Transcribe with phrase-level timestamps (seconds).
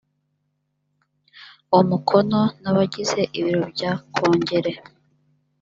[1.79, 4.71] umukono n abagize ibiro bya kongere